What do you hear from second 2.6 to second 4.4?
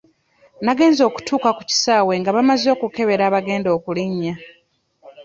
okukebera abagenda okulinnya.